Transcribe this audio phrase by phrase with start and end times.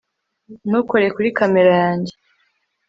[0.67, 2.13] ntukore kuri kamera yanjye